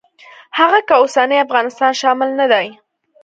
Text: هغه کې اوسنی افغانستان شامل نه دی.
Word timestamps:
هغه 0.57 0.79
کې 0.87 0.93
اوسنی 1.01 1.37
افغانستان 1.45 1.91
شامل 2.01 2.29
نه 2.39 2.45
دی. 2.51 2.67